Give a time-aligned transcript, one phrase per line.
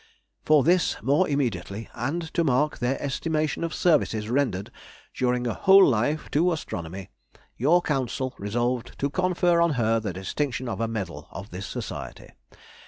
[0.45, 4.71] For this more immediately, and to mark their estimation of services rendered
[5.13, 7.11] during a whole life to astronomy,
[7.55, 12.31] your Council resolved to confer on her the distinction of a medal of this Society.